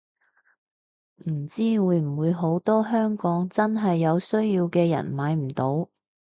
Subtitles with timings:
[1.29, 5.89] 唔知會唔會好多香港真係有需要嘅人買唔到